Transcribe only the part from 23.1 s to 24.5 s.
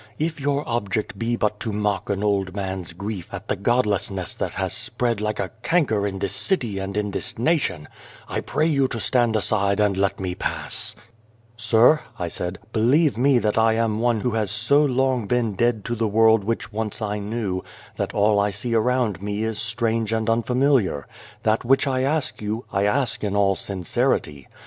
in all sincerity.